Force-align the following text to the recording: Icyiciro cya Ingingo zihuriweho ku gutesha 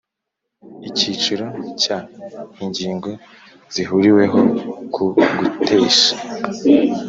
Icyiciro 0.89 1.45
cya 1.81 1.97
Ingingo 2.63 3.09
zihuriweho 3.73 4.39
ku 4.93 5.03
gutesha 5.15 6.11